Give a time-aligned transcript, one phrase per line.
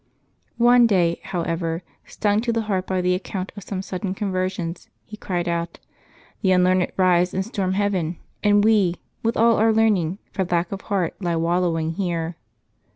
[0.57, 5.15] One day, however, stung to the heart by the account of some sudden conversions, he
[5.15, 5.77] cried out,"
[6.41, 10.81] The unlearned rise and storm heaven, and we, with all our learning, for lack of
[10.89, 12.35] heart lie wallowing here.